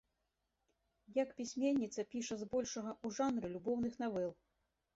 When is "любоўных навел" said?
3.55-4.31